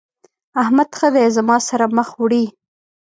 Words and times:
احمد 0.61 0.89
ښه 0.97 1.07
دی 1.15 1.25
زما 1.37 1.57
سره 1.69 1.85
مخ 1.97 2.09
وړي. 2.21 2.45